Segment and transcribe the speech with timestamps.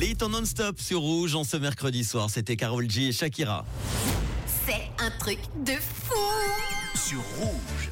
[0.00, 3.66] Les temps non-stop sur Rouge en ce mercredi soir, c'était Carol G et Shakira.
[4.66, 6.14] C'est un truc de fou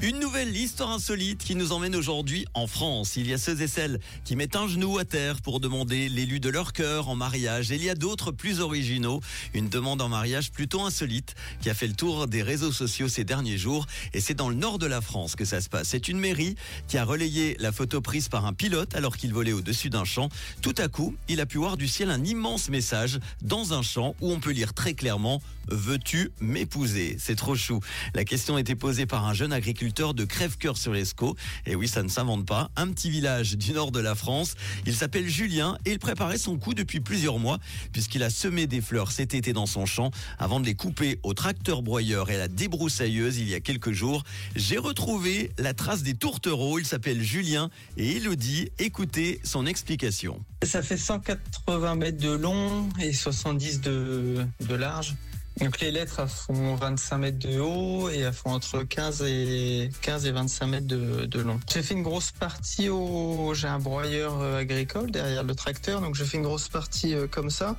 [0.00, 3.16] Une nouvelle histoire insolite qui nous emmène aujourd'hui en France.
[3.16, 6.40] Il y a ceux et celles qui mettent un genou à terre pour demander l'élu
[6.40, 7.72] de leur cœur en mariage.
[7.72, 9.20] Et il y a d'autres plus originaux.
[9.55, 13.24] Une demande en mariage plutôt insolite qui a fait le tour des réseaux sociaux ces
[13.24, 13.87] derniers jours.
[14.14, 15.88] Et c'est dans le nord de la France que ça se passe.
[15.88, 16.55] C'est une mairie
[16.87, 20.28] qui a relayé la photo prise par un pilote alors qu'il volait au-dessus d'un champ.
[20.62, 24.15] Tout à coup, il a pu voir du ciel un immense message dans un champ
[24.20, 27.16] où on peut lire très clairement Veux-tu m'épouser?
[27.19, 27.80] C'est trop chou.
[28.15, 31.37] La question était posée par un jeune agriculteur de Crèvecoeur sur l'Escaut.
[31.66, 32.70] Et oui, ça ne s'invente pas.
[32.74, 34.55] Un petit village du nord de la France.
[34.87, 37.59] Il s'appelle Julien et il préparait son coup depuis plusieurs mois
[37.92, 41.34] puisqu'il a semé des fleurs cet été dans son champ avant de les couper au
[41.34, 44.24] tracteur broyeur et à la débroussailleuse il y a quelques jours.
[44.56, 46.78] J'ai retrouvé la trace des tourtereaux.
[46.78, 48.70] Il s'appelle Julien et Elodie.
[48.78, 50.42] Écoutez son explication.
[50.62, 55.14] Ça fait 180 mètres de long et 70 de, de large.
[55.61, 60.27] Donc les lettres font 25 mètres de haut et elles font entre 15 et 15
[60.27, 61.59] et 25 mètres de, long.
[61.73, 66.15] J'ai fait une grosse partie au, j'ai un broyeur euh, agricole derrière le tracteur, donc
[66.15, 67.77] j'ai fait une grosse partie euh, comme ça.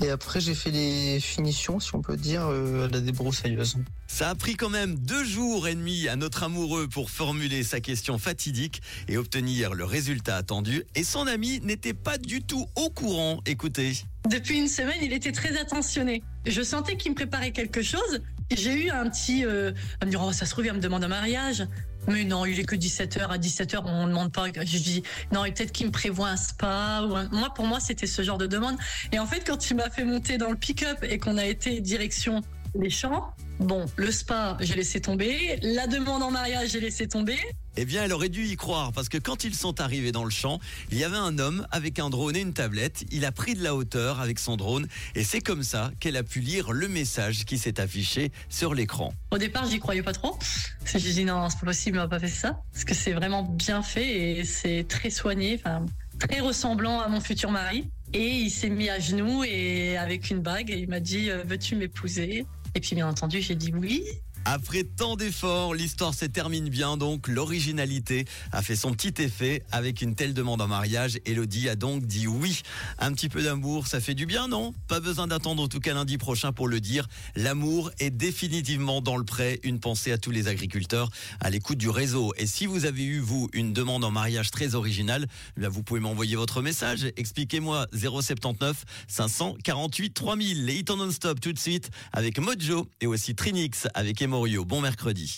[0.00, 3.76] Et après, j'ai fait les finitions, si on peut dire, euh, à la débroussailleuse.
[4.06, 7.80] Ça a pris quand même deux jours et demi à notre amoureux pour formuler sa
[7.80, 10.84] question fatidique et obtenir le résultat attendu.
[10.94, 13.40] Et son ami n'était pas du tout au courant.
[13.44, 13.92] Écoutez.
[14.30, 16.22] Depuis une semaine, il était très attentionné.
[16.46, 18.20] Je sentais qu'il me préparait quelque chose.
[18.50, 19.44] J'ai eu un petit...
[19.44, 21.66] Euh, à me dire, oh, ça se trouve, il me demande un mariage.
[22.06, 23.26] Mais non, il est que 17h.
[23.28, 24.46] À 17h, on ne demande pas.
[24.46, 27.02] Je dis, non, et peut-être qu'il me prévoit un spa.
[27.30, 28.76] Moi, pour moi, c'était ce genre de demande.
[29.12, 31.80] Et en fait, quand il m'a fait monter dans le pick-up et qu'on a été
[31.80, 32.40] direction
[32.74, 35.58] les champs, bon, le spa, j'ai laissé tomber.
[35.62, 37.38] La demande en mariage, j'ai laissé tomber.
[37.76, 40.30] Eh bien, elle aurait dû y croire parce que quand ils sont arrivés dans le
[40.30, 40.58] champ,
[40.90, 43.04] il y avait un homme avec un drone et une tablette.
[43.12, 46.24] Il a pris de la hauteur avec son drone et c'est comme ça qu'elle a
[46.24, 49.12] pu lire le message qui s'est affiché sur l'écran.
[49.30, 50.36] Au départ, j'y croyais pas trop.
[50.84, 52.60] J'ai dit non, c'est pas possible, on n'a pas fait ça.
[52.72, 55.86] Parce que c'est vraiment bien fait et c'est très soigné, enfin,
[56.18, 57.88] très ressemblant à mon futur mari.
[58.12, 61.42] Et il s'est mis à genoux et avec une bague et il m'a dit euh,
[61.46, 62.46] veux-tu m'épouser?
[62.74, 64.04] Et puis bien entendu, j'ai dit oui.
[64.50, 70.00] Après tant d'efforts, l'histoire se termine bien, donc l'originalité a fait son petit effet avec
[70.00, 71.18] une telle demande en mariage.
[71.26, 72.62] Elodie a donc dit oui.
[72.98, 74.72] Un petit peu d'amour, ça fait du bien, non?
[74.86, 77.08] Pas besoin d'attendre en tout cas lundi prochain pour le dire.
[77.36, 79.60] L'amour est définitivement dans le prêt.
[79.64, 81.10] Une pensée à tous les agriculteurs
[81.40, 82.32] à l'écoute du réseau.
[82.38, 85.26] Et si vous avez eu, vous, une demande en mariage très originale,
[85.62, 87.12] eh vous pouvez m'envoyer votre message.
[87.18, 90.64] Expliquez-moi 079 548 3000.
[90.64, 95.36] Les hits non-stop tout de suite avec Mojo et aussi Trinix avec Bon mercredi.